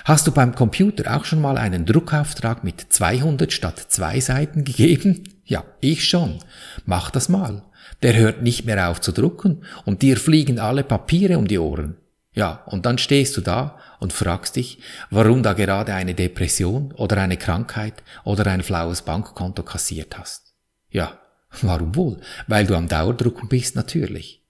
Hast 0.06 0.28
du 0.28 0.32
beim 0.32 0.54
Computer 0.54 1.18
auch 1.18 1.26
schon 1.26 1.42
mal 1.42 1.58
einen 1.58 1.88
Druckauftrag 1.88 2.64
mit 2.64 2.80
200 2.94 3.52
statt 3.52 3.88
zwei 3.90 4.20
Seiten 4.22 4.64
gegeben? 4.64 5.24
Ja, 5.50 5.64
ich 5.82 6.08
schon. 6.08 6.38
Mach 6.86 7.10
das 7.10 7.28
mal. 7.28 7.64
Der 8.04 8.16
hört 8.16 8.44
nicht 8.44 8.66
mehr 8.66 8.92
auf 8.92 9.02
zu 9.02 9.12
drucken 9.12 9.64
und 9.84 10.04
dir 10.04 10.18
fliegen 10.18 10.60
alle 10.60 10.84
Papiere 10.84 11.40
um 11.40 11.48
die 11.48 11.58
Ohren. 11.58 11.96
Ja, 12.34 12.62
und 12.68 12.86
dann 12.86 13.00
stehst 13.00 13.36
du 13.36 13.42
da 13.42 13.80
und 14.00 14.14
fragst 14.14 14.58
dich, 14.58 14.78
warum 15.10 15.42
da 15.42 15.54
gerade 15.54 15.96
eine 15.96 16.14
Depression 16.14 16.92
oder 16.92 17.18
eine 17.18 17.38
Krankheit 17.38 18.04
oder 18.26 18.46
ein 18.46 18.62
flaues 18.62 19.02
Bankkonto 19.02 19.64
kassiert 19.64 20.20
hast. 20.20 20.54
Ja, 20.92 21.18
Warum 21.62 21.96
wohl? 21.96 22.22
Weil 22.48 22.66
du 22.68 22.76
am 22.76 22.88
Dauerdrucken 22.88 23.50
bist 23.50 23.76
natürlich. 23.76 24.46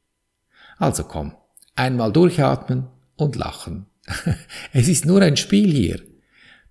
Also 0.78 1.04
komm, 1.04 1.36
einmal 1.76 2.12
durchatmen 2.12 2.88
und 3.16 3.36
lachen. 3.36 3.88
es 4.74 4.88
ist 4.88 5.06
nur 5.06 5.22
ein 5.22 5.38
Spiel 5.38 5.72
hier. 5.72 6.02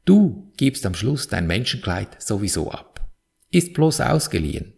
Du 0.05 0.53
gibst 0.57 0.87
am 0.87 0.95
Schluss 0.95 1.29
dein 1.29 1.47
Menschenkleid 1.47 2.21
sowieso 2.21 2.71
ab. 2.71 3.07
Ist 3.51 3.75
bloß 3.75 4.01
ausgeliehen. 4.01 4.75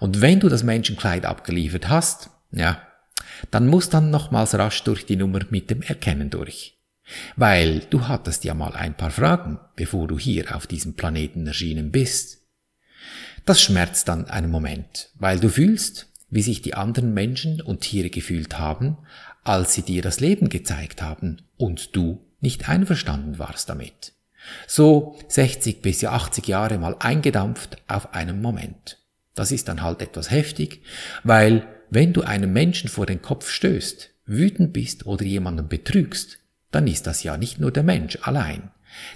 Und 0.00 0.20
wenn 0.20 0.40
du 0.40 0.48
das 0.48 0.62
Menschenkleid 0.62 1.24
abgeliefert 1.24 1.88
hast, 1.88 2.30
ja, 2.50 2.80
dann 3.50 3.66
musst 3.66 3.94
dann 3.94 4.10
nochmals 4.10 4.54
rasch 4.54 4.82
durch 4.84 5.06
die 5.06 5.16
Nummer 5.16 5.40
mit 5.50 5.70
dem 5.70 5.82
Erkennen 5.82 6.30
durch. 6.30 6.78
Weil 7.36 7.80
du 7.90 8.08
hattest 8.08 8.44
ja 8.44 8.54
mal 8.54 8.74
ein 8.74 8.96
paar 8.96 9.10
Fragen, 9.10 9.58
bevor 9.76 10.08
du 10.08 10.18
hier 10.18 10.56
auf 10.56 10.66
diesem 10.66 10.94
Planeten 10.94 11.46
erschienen 11.46 11.92
bist. 11.92 12.45
Das 13.46 13.62
schmerzt 13.62 14.08
dann 14.08 14.28
einen 14.28 14.50
Moment, 14.50 15.10
weil 15.14 15.38
du 15.38 15.48
fühlst, 15.48 16.08
wie 16.30 16.42
sich 16.42 16.62
die 16.62 16.74
anderen 16.74 17.14
Menschen 17.14 17.60
und 17.60 17.80
Tiere 17.80 18.10
gefühlt 18.10 18.58
haben, 18.58 18.98
als 19.44 19.72
sie 19.72 19.82
dir 19.82 20.02
das 20.02 20.18
Leben 20.18 20.48
gezeigt 20.48 21.00
haben 21.00 21.42
und 21.56 21.94
du 21.94 22.26
nicht 22.40 22.68
einverstanden 22.68 23.38
warst 23.38 23.68
damit. 23.68 24.14
So 24.66 25.16
60 25.28 25.80
bis 25.80 26.04
80 26.04 26.48
Jahre 26.48 26.78
mal 26.78 26.96
eingedampft 26.98 27.78
auf 27.86 28.14
einen 28.14 28.42
Moment. 28.42 28.98
Das 29.36 29.52
ist 29.52 29.68
dann 29.68 29.80
halt 29.82 30.02
etwas 30.02 30.32
heftig, 30.32 30.82
weil 31.22 31.68
wenn 31.88 32.12
du 32.12 32.22
einem 32.22 32.52
Menschen 32.52 32.88
vor 32.90 33.06
den 33.06 33.22
Kopf 33.22 33.48
stößt, 33.48 34.10
wütend 34.26 34.72
bist 34.72 35.06
oder 35.06 35.24
jemanden 35.24 35.68
betrügst, 35.68 36.38
dann 36.72 36.88
ist 36.88 37.06
das 37.06 37.22
ja 37.22 37.36
nicht 37.36 37.60
nur 37.60 37.70
der 37.70 37.84
Mensch 37.84 38.18
allein. 38.22 38.72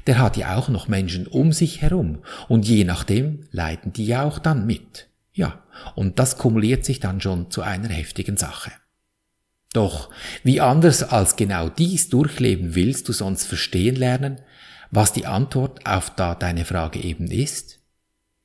Der 0.07 0.19
hat 0.19 0.37
ja 0.37 0.57
auch 0.57 0.69
noch 0.69 0.89
Menschen 0.89 1.27
um 1.27 1.53
sich 1.53 1.83
herum 1.83 2.19
und 2.49 2.67
je 2.67 2.85
nachdem 2.85 3.47
leiden 3.51 3.93
die 3.93 4.07
ja 4.07 4.25
auch 4.25 4.39
dann 4.39 4.67
mit. 4.67 5.09
Ja, 5.33 5.63
und 5.95 6.19
das 6.19 6.39
kumuliert 6.39 6.85
sich 6.85 7.01
dann 7.01 7.21
schon 7.21 7.51
zu 7.51 7.63
einer 7.63 7.89
heftigen 7.89 8.37
Sache. 8.37 8.73
Doch 9.73 10.11
wie 10.43 10.61
anders 10.61 11.03
als 11.03 11.37
genau 11.37 11.69
dies 11.69 12.09
durchleben 12.09 12.75
willst 12.75 13.09
du 13.09 13.13
sonst 13.13 13.47
verstehen 13.47 13.97
lernen, 13.97 14.41
was 14.91 15.13
die 15.13 15.27
Antwort 15.27 15.87
auf 15.87 16.11
da 16.11 16.35
deine 16.35 16.65
Frage 16.65 17.01
eben 17.01 17.31
ist? 17.31 17.79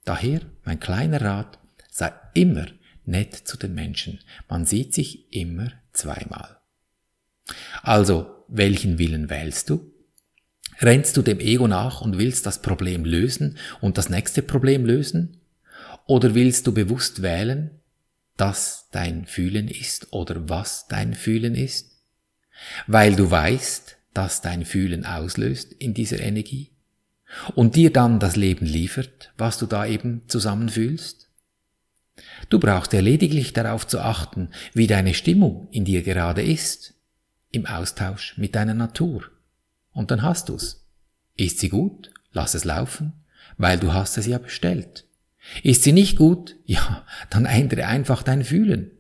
Daher 0.04 0.42
mein 0.64 0.80
kleiner 0.80 1.22
Rat, 1.22 1.58
sei 1.90 2.14
immer 2.36 2.68
nett 3.06 3.34
zu 3.36 3.58
den 3.58 3.74
Menschen. 3.74 4.20
Man 4.48 4.66
sieht 4.66 4.94
sich 4.94 5.34
immer 5.34 5.72
zweimal. 5.94 6.60
Also, 7.82 8.44
welchen 8.48 9.00
Willen 9.00 9.30
wählst 9.30 9.70
du? 9.70 9.92
Rennst 10.80 11.18
du 11.18 11.22
dem 11.22 11.40
Ego 11.40 11.68
nach 11.68 12.02
und 12.02 12.18
willst 12.18 12.46
das 12.46 12.62
Problem 12.62 13.06
lösen 13.06 13.58
und 13.82 13.98
das 13.98 14.10
nächste 14.10 14.42
Problem 14.42 14.86
lösen? 14.86 15.38
Oder 16.06 16.36
willst 16.36 16.68
du 16.68 16.74
bewusst 16.74 17.22
wählen, 17.22 17.72
dass 18.38 18.90
dein 18.92 19.26
Fühlen 19.26 19.68
ist 19.68 20.12
oder 20.12 20.50
was 20.50 20.88
dein 20.88 21.14
Fühlen 21.14 21.56
ist? 21.56 21.92
Weil 22.88 23.16
du 23.16 23.30
weißt, 23.32 23.98
dass 24.14 24.42
dein 24.42 24.66
Fühlen 24.66 25.06
auslöst 25.06 25.74
in 25.74 25.94
dieser 25.94 26.20
Energie 26.20 26.72
und 27.56 27.76
dir 27.76 27.92
dann 27.92 28.20
das 28.20 28.36
Leben 28.36 28.66
liefert, 28.66 29.34
was 29.38 29.58
du 29.58 29.66
da 29.66 29.86
eben 29.86 30.24
zusammenfühlst? 30.28 31.30
Du 32.50 32.60
brauchst 32.60 32.94
ja 32.94 33.02
lediglich 33.02 33.54
darauf 33.54 33.88
zu 33.88 34.00
achten, 34.00 34.50
wie 34.74 34.88
deine 34.88 35.14
Stimmung 35.14 35.68
in 35.72 35.84
dir 35.84 36.02
gerade 36.02 36.44
ist, 36.44 36.94
im 37.52 37.66
Austausch 37.66 38.38
mit 38.38 38.56
deiner 38.56 38.74
Natur. 38.74 39.24
Und 39.96 40.12
dann 40.12 40.22
hast 40.22 40.50
du's. 40.50 40.86
Ist 41.38 41.60
sie 41.60 41.70
gut? 41.70 42.12
Lass 42.32 42.54
es 42.54 42.66
laufen, 42.66 43.14
weil 43.58 43.80
du 43.80 43.94
hast 43.94 44.18
es 44.18 44.28
ja 44.28 44.38
bestellt. 44.38 45.06
Ist 45.64 45.84
sie 45.84 45.94
nicht 45.94 46.18
gut? 46.18 46.58
Ja, 46.66 47.06
dann 47.30 47.46
ändere 47.46 47.88
einfach 47.88 48.22
dein 48.22 48.44
Fühlen. 48.44 48.92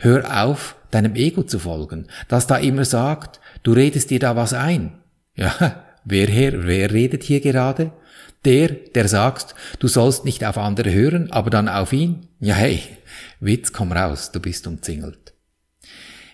Hör 0.00 0.42
auf, 0.42 0.76
deinem 0.90 1.14
Ego 1.14 1.44
zu 1.44 1.60
folgen, 1.60 2.08
das 2.28 2.48
da 2.48 2.56
immer 2.56 2.84
sagt, 2.84 3.40
du 3.62 3.72
redest 3.72 4.10
dir 4.10 4.18
da 4.18 4.36
was 4.36 4.52
ein. 4.52 4.98
Ja, 5.36 5.84
wer 6.04 6.26
her, 6.26 6.66
wer 6.66 6.90
redet 6.90 7.22
hier 7.22 7.40
gerade? 7.40 7.92
Der, 8.44 8.68
der 8.70 9.06
sagt, 9.06 9.54
du 9.78 9.86
sollst 9.86 10.24
nicht 10.24 10.44
auf 10.44 10.58
andere 10.58 10.92
hören, 10.92 11.30
aber 11.30 11.50
dann 11.50 11.68
auf 11.68 11.92
ihn? 11.92 12.26
Ja, 12.40 12.56
hey, 12.56 12.82
Witz, 13.38 13.72
komm 13.72 13.92
raus, 13.92 14.32
du 14.32 14.40
bist 14.40 14.66
umzingelt. 14.66 15.34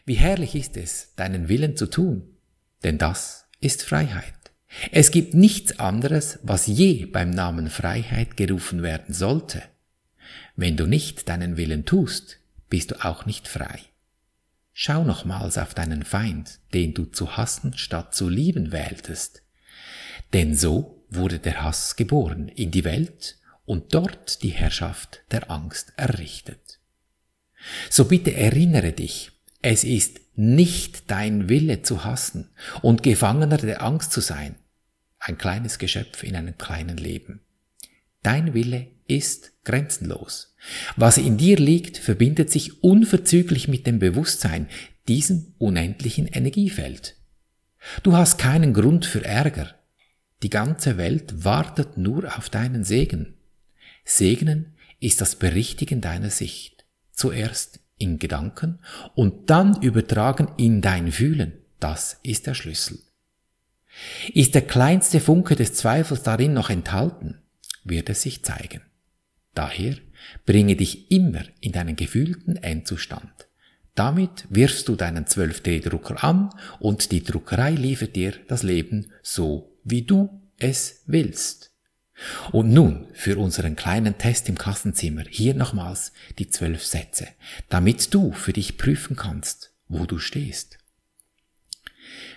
Wie 0.07 0.15
herrlich 0.15 0.55
ist 0.55 0.77
es, 0.77 1.15
deinen 1.17 1.49
Willen 1.49 1.77
zu 1.77 1.87
tun, 1.87 2.23
denn 2.83 2.97
das 2.97 3.46
ist 3.61 3.83
Freiheit. 3.83 4.35
Es 4.91 5.11
gibt 5.11 5.35
nichts 5.35 5.79
anderes, 5.79 6.39
was 6.43 6.67
je 6.67 7.07
beim 7.07 7.31
Namen 7.31 7.71
Freiheit 7.71 8.37
gerufen 8.37 8.83
werden 8.83 9.15
sollte. 9.15 9.63
Wenn 10.57 10.77
du 10.77 10.87
nicht 10.87 11.29
deinen 11.29 11.57
Willen 11.57 11.85
tust, 11.85 12.39
bist 12.69 12.91
du 12.91 13.05
auch 13.05 13.27
nicht 13.27 13.49
frei. 13.49 13.81
Schau 14.73 15.05
nochmals 15.05 15.57
auf 15.57 15.73
deinen 15.73 16.05
Feind, 16.05 16.59
den 16.75 16.93
du 16.93 17.07
zu 17.07 17.37
hassen 17.37 17.79
statt 17.79 18.15
zu 18.15 18.29
lieben 18.29 18.73
wähltest. 18.73 19.43
Denn 20.33 20.55
so 20.55 21.05
wurde 21.09 21.39
der 21.39 21.63
Hass 21.63 21.97
geboren 21.97 22.49
in 22.49 22.71
die 22.71 22.85
Welt 22.85 23.39
und 23.65 23.95
dort 23.95 24.43
die 24.43 24.51
Herrschaft 24.51 25.23
der 25.31 25.51
Angst 25.51 25.93
errichtet. 25.97 26.79
So 27.89 28.05
bitte 28.05 28.35
erinnere 28.35 28.93
dich, 28.93 29.33
es 29.63 29.83
ist 29.83 30.21
nicht 30.37 31.11
dein 31.11 31.49
Wille 31.49 31.83
zu 31.83 32.05
hassen 32.05 32.51
und 32.83 33.03
Gefangener 33.03 33.57
der 33.57 33.83
Angst 33.83 34.13
zu 34.13 34.21
sein, 34.21 34.55
ein 35.19 35.39
kleines 35.39 35.79
Geschöpf 35.79 36.23
in 36.23 36.37
einem 36.37 36.57
kleinen 36.59 36.99
Leben. 36.99 37.41
Dein 38.23 38.55
Wille 38.55 38.89
ist 39.09 39.53
grenzenlos. 39.65 40.55
Was 40.97 41.19
in 41.19 41.37
dir 41.37 41.57
liegt, 41.57 41.99
verbindet 41.99 42.51
sich 42.51 42.83
unverzüglich 42.83 43.69
mit 43.69 43.87
dem 43.87 43.99
Bewusstsein, 43.99 44.69
diesem 45.09 45.55
unendlichen 45.59 46.27
Energiefeld. 46.27 47.17
Du 48.03 48.17
hast 48.17 48.39
keinen 48.39 48.75
Grund 48.75 49.07
für 49.07 49.25
Ärger. 49.25 49.75
Die 50.43 50.51
ganze 50.51 50.99
Welt 50.99 51.45
wartet 51.45 51.97
nur 51.97 52.37
auf 52.37 52.51
deinen 52.51 52.85
Segen. 52.85 53.35
Segnen 54.05 54.75
ist 55.01 55.21
das 55.21 55.37
Berichtigen 55.37 56.01
deiner 56.01 56.31
Sicht. 56.31 56.85
Zuerst 57.13 57.81
in 57.99 58.19
Gedanken 58.19 58.79
und 59.15 59.51
dann 59.51 59.81
übertragen 59.83 60.49
in 60.57 60.81
dein 60.81 61.13
Fühlen. 61.13 61.53
Das 61.81 62.19
ist 62.23 62.47
der 62.47 62.55
Schlüssel. 62.55 62.99
Ist 64.35 64.55
der 64.55 64.63
kleinste 64.63 65.21
Funke 65.21 65.57
des 65.57 65.75
Zweifels 65.75 66.23
darin 66.23 66.53
noch 66.53 66.71
enthalten, 66.71 67.39
wird 67.85 68.11
es 68.11 68.23
sich 68.23 68.43
zeigen. 68.43 68.83
Daher 69.55 69.97
bringe 70.45 70.77
dich 70.77 71.11
immer 71.11 71.45
in 71.61 71.73
deinen 71.73 71.97
gefühlten 71.97 72.57
Endzustand. 72.57 73.49
Damit 73.95 74.45
wirfst 74.51 74.89
du 74.89 74.97
deinen 74.97 75.25
12D-Drucker 75.25 76.23
an 76.23 76.51
und 76.79 77.13
die 77.13 77.25
Druckerei 77.25 77.71
liefert 77.71 78.15
dir 78.15 78.35
das 78.47 78.63
Leben 78.63 79.11
so, 79.23 79.79
wie 79.85 80.03
du 80.03 80.43
es 80.59 81.03
willst. 81.07 81.73
Und 82.53 82.73
nun 82.73 83.09
für 83.13 83.37
unseren 83.37 83.77
kleinen 83.77 84.17
Test 84.17 84.49
im 84.49 84.57
Klassenzimmer 84.57 85.25
hier 85.29 85.55
nochmals 85.55 86.13
die 86.39 86.49
zwölf 86.49 86.85
Sätze, 86.85 87.29
damit 87.69 88.15
du 88.15 88.33
für 88.33 88.53
dich 88.53 88.79
prüfen 88.79 89.17
kannst, 89.17 89.73
wo 89.89 90.07
du 90.07 90.19
stehst. 90.19 90.79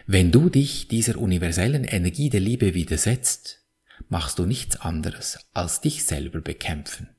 Wenn 0.05 0.31
du 0.31 0.49
dich 0.49 0.87
dieser 0.87 1.17
universellen 1.17 1.83
Energie 1.83 2.29
der 2.29 2.39
Liebe 2.39 2.73
widersetzt, 2.73 3.59
machst 4.09 4.39
du 4.39 4.45
nichts 4.45 4.77
anderes 4.77 5.39
als 5.53 5.81
dich 5.81 6.03
selber 6.03 6.41
bekämpfen. 6.41 7.09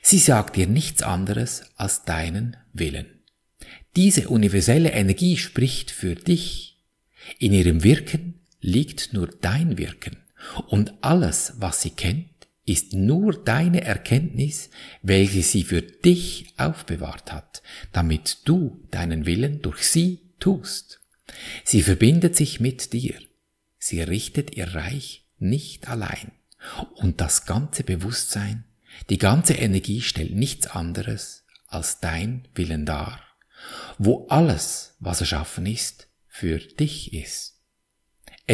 Sie 0.00 0.18
sagt 0.18 0.56
dir 0.56 0.66
nichts 0.66 1.02
anderes 1.02 1.64
als 1.76 2.04
deinen 2.04 2.56
Willen. 2.72 3.22
Diese 3.96 4.28
universelle 4.28 4.92
Energie 4.92 5.36
spricht 5.36 5.90
für 5.90 6.14
dich. 6.14 6.78
In 7.38 7.52
ihrem 7.52 7.84
Wirken 7.84 8.40
liegt 8.60 9.12
nur 9.12 9.28
dein 9.28 9.76
Wirken. 9.76 10.21
Und 10.68 10.94
alles, 11.00 11.54
was 11.56 11.82
sie 11.82 11.90
kennt, 11.90 12.28
ist 12.64 12.92
nur 12.92 13.32
deine 13.44 13.82
Erkenntnis, 13.82 14.70
welche 15.02 15.42
sie 15.42 15.64
für 15.64 15.82
dich 15.82 16.54
aufbewahrt 16.56 17.32
hat, 17.32 17.62
damit 17.92 18.38
du 18.44 18.86
deinen 18.90 19.26
Willen 19.26 19.62
durch 19.62 19.86
sie 19.88 20.20
tust. 20.38 21.00
Sie 21.64 21.82
verbindet 21.82 22.36
sich 22.36 22.60
mit 22.60 22.92
dir. 22.92 23.14
Sie 23.78 24.00
richtet 24.00 24.56
ihr 24.56 24.74
Reich 24.74 25.26
nicht 25.38 25.88
allein. 25.88 26.32
Und 26.94 27.20
das 27.20 27.46
ganze 27.46 27.82
Bewusstsein, 27.82 28.64
die 29.10 29.18
ganze 29.18 29.54
Energie 29.54 30.00
stellt 30.00 30.34
nichts 30.34 30.68
anderes 30.68 31.44
als 31.66 31.98
dein 32.00 32.46
Willen 32.54 32.86
dar, 32.86 33.20
wo 33.98 34.26
alles, 34.28 34.94
was 35.00 35.20
erschaffen 35.20 35.66
ist, 35.66 36.08
für 36.28 36.58
dich 36.58 37.12
ist. 37.12 37.51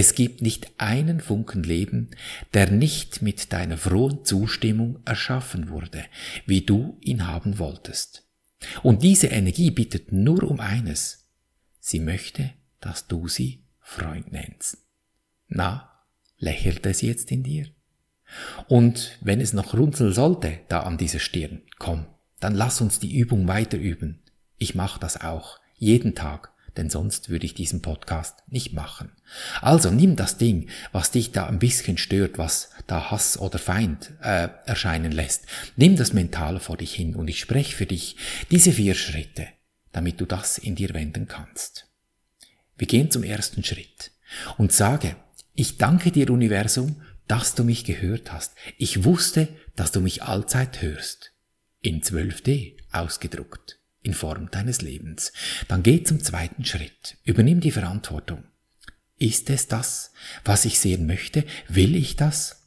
Es 0.00 0.14
gibt 0.14 0.42
nicht 0.42 0.70
einen 0.78 1.18
Funken 1.20 1.64
Leben, 1.64 2.10
der 2.54 2.70
nicht 2.70 3.20
mit 3.20 3.52
deiner 3.52 3.76
frohen 3.76 4.24
Zustimmung 4.24 5.00
erschaffen 5.04 5.70
wurde, 5.70 6.04
wie 6.46 6.60
du 6.60 6.98
ihn 7.00 7.26
haben 7.26 7.58
wolltest. 7.58 8.24
Und 8.84 9.02
diese 9.02 9.26
Energie 9.26 9.72
bittet 9.72 10.12
nur 10.12 10.44
um 10.44 10.60
eines. 10.60 11.26
Sie 11.80 11.98
möchte, 11.98 12.52
dass 12.78 13.08
du 13.08 13.26
sie 13.26 13.64
Freund 13.80 14.30
nennst. 14.30 14.76
Na, 15.48 15.90
lächelt 16.38 16.86
es 16.86 17.00
jetzt 17.02 17.32
in 17.32 17.42
dir? 17.42 17.66
Und 18.68 19.18
wenn 19.20 19.40
es 19.40 19.52
noch 19.52 19.74
runzeln 19.74 20.12
sollte, 20.12 20.60
da 20.68 20.84
an 20.84 20.96
dieser 20.96 21.18
Stirn, 21.18 21.62
komm, 21.80 22.06
dann 22.38 22.54
lass 22.54 22.80
uns 22.80 23.00
die 23.00 23.18
Übung 23.18 23.48
weiter 23.48 23.78
üben. 23.78 24.22
Ich 24.58 24.76
mach 24.76 24.98
das 24.98 25.20
auch, 25.20 25.58
jeden 25.74 26.14
Tag, 26.14 26.52
denn 26.78 26.88
sonst 26.88 27.28
würde 27.28 27.44
ich 27.44 27.54
diesen 27.54 27.82
Podcast 27.82 28.44
nicht 28.46 28.72
machen. 28.72 29.10
Also 29.60 29.90
nimm 29.90 30.16
das 30.16 30.38
Ding, 30.38 30.70
was 30.92 31.10
dich 31.10 31.32
da 31.32 31.46
ein 31.46 31.58
bisschen 31.58 31.98
stört, 31.98 32.38
was 32.38 32.70
da 32.86 33.10
Hass 33.10 33.38
oder 33.38 33.58
Feind 33.58 34.12
äh, 34.22 34.48
erscheinen 34.64 35.12
lässt. 35.12 35.44
Nimm 35.76 35.96
das 35.96 36.12
mental 36.12 36.60
vor 36.60 36.76
dich 36.76 36.94
hin 36.94 37.16
und 37.16 37.28
ich 37.28 37.40
spreche 37.40 37.76
für 37.76 37.86
dich 37.86 38.16
diese 38.50 38.72
vier 38.72 38.94
Schritte, 38.94 39.48
damit 39.92 40.20
du 40.20 40.24
das 40.24 40.56
in 40.56 40.76
dir 40.76 40.94
wenden 40.94 41.26
kannst. 41.26 41.88
Wir 42.78 42.86
gehen 42.86 43.10
zum 43.10 43.24
ersten 43.24 43.64
Schritt 43.64 44.12
und 44.56 44.72
sage, 44.72 45.16
ich 45.54 45.78
danke 45.78 46.12
dir 46.12 46.30
Universum, 46.30 47.02
dass 47.26 47.56
du 47.56 47.64
mich 47.64 47.84
gehört 47.84 48.32
hast. 48.32 48.54
Ich 48.78 49.04
wusste, 49.04 49.48
dass 49.74 49.90
du 49.90 50.00
mich 50.00 50.22
allzeit 50.22 50.80
hörst. 50.80 51.32
In 51.80 52.02
12D 52.02 52.76
ausgedruckt 52.92 53.77
in 54.08 54.14
Form 54.14 54.50
deines 54.50 54.80
Lebens. 54.80 55.32
Dann 55.68 55.82
geh 55.82 56.02
zum 56.02 56.20
zweiten 56.20 56.64
Schritt. 56.64 57.18
Übernimm 57.24 57.60
die 57.60 57.70
Verantwortung. 57.70 58.44
Ist 59.18 59.50
es 59.50 59.68
das, 59.68 60.12
was 60.44 60.64
ich 60.64 60.78
sehen 60.78 61.06
möchte? 61.06 61.44
Will 61.68 61.94
ich 61.94 62.16
das? 62.16 62.64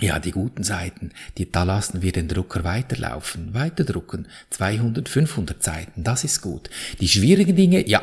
Ja, 0.00 0.18
die 0.18 0.30
guten 0.30 0.64
Seiten, 0.64 1.12
die, 1.36 1.52
da 1.52 1.64
lassen 1.64 2.00
wir 2.00 2.12
den 2.12 2.26
Drucker 2.26 2.64
weiterlaufen, 2.64 3.52
weiterdrucken. 3.52 4.26
200, 4.48 5.08
500 5.08 5.62
Seiten, 5.62 6.02
das 6.02 6.24
ist 6.24 6.40
gut. 6.40 6.70
Die 7.00 7.08
schwierigen 7.08 7.54
Dinge, 7.54 7.86
ja, 7.86 8.00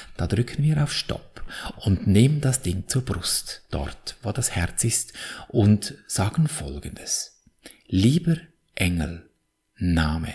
da 0.16 0.26
drücken 0.26 0.64
wir 0.64 0.82
auf 0.82 0.92
Stopp 0.92 1.44
und 1.84 2.08
nehmen 2.08 2.40
das 2.40 2.62
Ding 2.62 2.88
zur 2.88 3.04
Brust, 3.04 3.62
dort, 3.70 4.16
wo 4.22 4.32
das 4.32 4.50
Herz 4.50 4.82
ist, 4.82 5.12
und 5.48 5.94
sagen 6.08 6.48
Folgendes. 6.48 7.40
Lieber 7.86 8.36
Engel, 8.74 9.30
Name. 9.76 10.34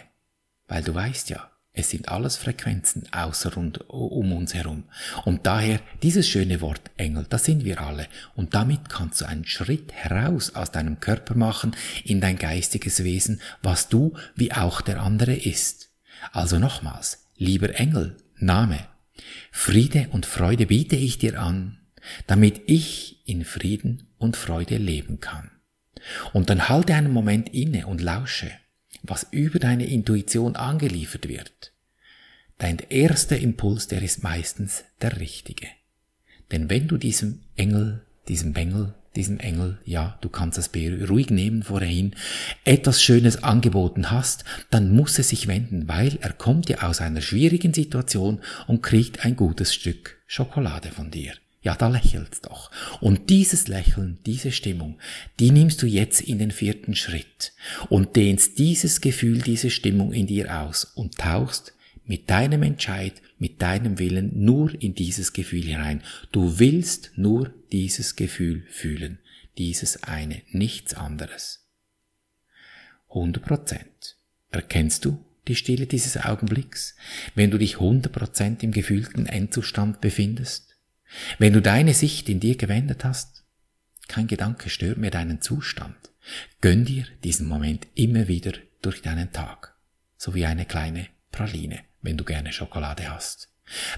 Weil 0.68 0.84
du 0.84 0.94
weißt 0.94 1.30
ja, 1.30 1.50
es 1.78 1.92
sind 1.92 2.10
alles 2.10 2.38
Frequenzen 2.38 3.04
außer 3.14 3.56
und 3.56 3.88
um 3.90 4.34
uns 4.34 4.56
herum. 4.56 4.86
Und 5.26 5.46
daher 5.46 5.80
dieses 6.02 6.28
schöne 6.28 6.60
Wort 6.60 6.82
Engel, 6.98 7.28
das 7.30 7.46
sind 7.46 7.66
wir 7.66 7.80
alle. 7.80 8.08
Und 8.36 8.56
damit 8.56 8.90
kannst 8.90 9.22
du 9.22 9.26
einen 9.26 9.46
Schritt 9.46 9.94
heraus 9.94 10.56
aus 10.56 10.72
deinem 10.72 11.00
Körper 11.00 11.36
machen 11.36 11.76
in 12.04 12.20
dein 12.20 12.38
geistiges 12.38 13.04
Wesen, 13.04 13.42
was 13.62 13.90
du 13.90 14.14
wie 14.36 14.52
auch 14.52 14.82
der 14.82 15.02
andere 15.02 15.36
ist. 15.36 15.92
Also 16.32 16.58
nochmals, 16.58 17.28
lieber 17.38 17.80
Engel, 17.80 18.18
Name. 18.38 18.88
Friede 19.52 20.08
und 20.12 20.26
Freude 20.26 20.66
biete 20.66 20.96
ich 20.96 21.20
dir 21.20 21.40
an, 21.40 21.78
damit 22.26 22.62
ich 22.66 23.22
in 23.28 23.46
Frieden 23.46 24.08
und 24.18 24.36
Freude 24.36 24.78
leben 24.78 25.20
kann. 25.20 25.52
Und 26.34 26.50
dann 26.50 26.70
halte 26.70 26.96
einen 26.96 27.12
Moment 27.12 27.54
inne 27.54 27.86
und 27.86 28.02
lausche 28.02 28.52
was 29.04 29.28
über 29.32 29.60
deine 29.60 29.88
Intuition 29.88 30.56
angeliefert 30.56 31.28
wird, 31.28 31.74
dein 32.58 32.80
erster 32.90 33.38
Impuls, 33.38 33.88
der 33.88 34.02
ist 34.02 34.24
meistens 34.24 34.84
der 35.02 35.20
richtige. 35.20 35.68
Denn 36.52 36.70
wenn 36.70 36.88
du 36.88 36.98
diesem 36.98 37.42
Engel, 37.56 38.06
diesem 38.28 38.54
Bengel, 38.54 38.94
diesem 39.16 39.40
Engel, 39.40 39.80
ja, 39.84 40.18
du 40.22 40.30
kannst 40.30 40.58
es 40.58 40.70
ruhig 41.10 41.30
nehmen 41.30 41.64
vorhin, 41.64 42.16
etwas 42.64 43.02
Schönes 43.02 43.44
angeboten 43.44 44.12
hast, 44.12 44.46
dann 44.70 44.96
muss 44.96 45.18
er 45.18 45.24
sich 45.24 45.48
wenden, 45.48 45.88
weil 45.88 46.18
er 46.22 46.34
kommt 46.34 46.70
ja 46.70 46.84
aus 46.84 47.02
einer 47.02 47.22
schwierigen 47.22 47.74
Situation 47.74 48.42
und 48.68 48.84
kriegt 48.84 49.26
ein 49.26 49.36
gutes 49.36 49.74
Stück 49.74 50.22
Schokolade 50.28 50.90
von 50.90 51.12
dir. 51.12 51.34
Ja, 51.68 51.76
da 51.76 51.90
lächelt's 51.90 52.40
doch. 52.40 52.72
Und 53.02 53.30
dieses 53.30 53.68
Lächeln, 53.68 54.20
diese 54.26 54.54
Stimmung, 54.54 54.98
die 55.38 55.52
nimmst 55.52 55.82
du 55.82 55.86
jetzt 55.86 56.22
in 56.22 56.40
den 56.40 56.52
vierten 56.52 56.96
Schritt 56.96 57.52
und 57.90 58.16
dehnst 58.16 58.58
dieses 58.58 59.02
Gefühl, 59.02 59.42
diese 59.42 59.70
Stimmung 59.70 60.14
in 60.14 60.28
dir 60.28 60.62
aus 60.62 60.86
und 60.86 61.18
tauchst 61.18 61.74
mit 62.06 62.30
deinem 62.30 62.64
Entscheid, 62.64 63.22
mit 63.38 63.62
deinem 63.62 64.00
Willen 64.00 64.32
nur 64.46 64.82
in 64.82 64.96
dieses 64.96 65.34
Gefühl 65.34 65.64
hinein. 65.64 66.02
Du 66.32 66.58
willst 66.58 67.12
nur 67.18 67.54
dieses 67.74 68.16
Gefühl 68.16 68.64
fühlen, 68.70 69.20
dieses 69.58 70.04
eine, 70.04 70.44
nichts 70.52 70.94
anderes. 70.94 71.68
100 73.10 73.44
Prozent. 73.44 74.16
Erkennst 74.52 75.04
du 75.04 75.22
die 75.50 75.56
Stille 75.58 75.86
dieses 75.86 76.16
Augenblicks, 76.16 76.96
wenn 77.36 77.52
du 77.52 77.58
dich 77.58 77.74
100 77.74 78.10
Prozent 78.10 78.64
im 78.64 78.72
gefühlten 78.72 79.26
Endzustand 79.26 80.00
befindest? 80.00 80.67
Wenn 81.40 81.54
du 81.54 81.62
deine 81.62 81.94
Sicht 81.94 82.30
in 82.30 82.40
dir 82.40 82.58
gewendet 82.58 83.04
hast, 83.04 83.44
kein 84.08 84.28
Gedanke 84.28 84.70
stört 84.70 84.98
mir 84.98 85.12
deinen 85.12 85.42
Zustand. 85.42 85.96
Gönn 86.62 86.86
dir 86.86 87.06
diesen 87.24 87.48
Moment 87.48 87.88
immer 87.96 88.28
wieder 88.28 88.54
durch 88.82 89.02
deinen 89.02 89.32
Tag, 89.32 89.76
so 90.18 90.34
wie 90.36 90.46
eine 90.46 90.66
kleine 90.66 91.08
Praline, 91.32 91.80
wenn 92.02 92.18
du 92.18 92.24
gerne 92.24 92.52
Schokolade 92.52 93.10
hast. 93.10 93.50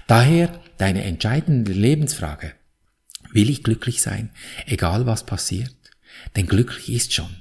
Daher 0.06 0.60
deine 0.78 1.04
entscheidende 1.04 1.72
Lebensfrage. 1.72 2.54
Will 3.32 3.50
ich 3.50 3.62
glücklich 3.62 4.02
sein, 4.02 4.30
egal 4.66 5.06
was 5.06 5.24
passiert? 5.24 5.74
Denn 6.36 6.46
glücklich 6.46 6.90
ist 6.90 7.12
schon. 7.12 7.40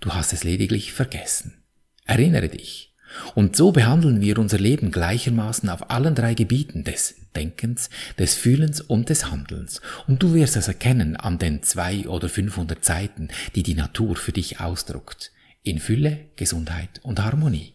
Du 0.00 0.14
hast 0.14 0.32
es 0.32 0.44
lediglich 0.44 0.92
vergessen. 0.92 1.62
Erinnere 2.04 2.48
dich, 2.48 2.87
und 3.34 3.56
so 3.56 3.72
behandeln 3.72 4.20
wir 4.20 4.38
unser 4.38 4.58
Leben 4.58 4.90
gleichermaßen 4.90 5.68
auf 5.68 5.90
allen 5.90 6.14
drei 6.14 6.34
Gebieten 6.34 6.84
des 6.84 7.16
Denkens, 7.34 7.90
des 8.18 8.34
Fühlens 8.34 8.80
und 8.80 9.08
des 9.08 9.30
Handelns. 9.30 9.80
Und 10.06 10.22
du 10.22 10.34
wirst 10.34 10.56
es 10.56 10.68
erkennen 10.68 11.16
an 11.16 11.38
den 11.38 11.62
zwei 11.62 12.06
oder 12.08 12.28
500 12.28 12.84
Seiten, 12.84 13.28
die 13.54 13.62
die 13.62 13.74
Natur 13.74 14.16
für 14.16 14.32
dich 14.32 14.60
ausdruckt. 14.60 15.32
In 15.62 15.78
Fülle, 15.78 16.20
Gesundheit 16.36 17.00
und 17.02 17.22
Harmonie. 17.22 17.74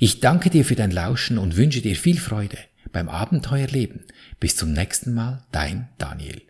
Ich 0.00 0.20
danke 0.20 0.50
dir 0.50 0.64
für 0.64 0.76
dein 0.76 0.90
Lauschen 0.90 1.38
und 1.38 1.56
wünsche 1.56 1.82
dir 1.82 1.96
viel 1.96 2.18
Freude 2.18 2.58
beim 2.92 3.08
Abenteuerleben. 3.08 4.04
Bis 4.40 4.56
zum 4.56 4.72
nächsten 4.72 5.14
Mal, 5.14 5.44
dein 5.52 5.88
Daniel. 5.98 6.47